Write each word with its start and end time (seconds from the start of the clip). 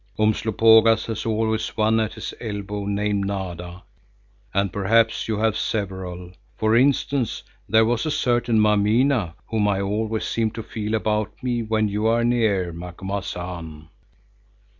Umslopogaas 0.17 1.05
has 1.05 1.27
always 1.27 1.77
one 1.77 1.99
at 1.99 2.15
his 2.15 2.33
elbow 2.41 2.85
named 2.87 3.23
Nada, 3.27 3.83
and 4.51 4.73
perhaps 4.73 5.27
you 5.27 5.37
have 5.37 5.55
several. 5.55 6.31
For 6.57 6.75
instance, 6.75 7.43
there 7.69 7.85
was 7.85 8.07
a 8.07 8.09
certain 8.09 8.59
Mameena 8.59 9.35
whom 9.45 9.67
I 9.67 9.79
always 9.79 10.25
seem 10.25 10.49
to 10.53 10.63
feel 10.63 10.95
about 10.95 11.43
me 11.43 11.61
when 11.61 11.87
you 11.87 12.07
are 12.07 12.23
near, 12.23 12.73
Macumazahn. 12.73 13.89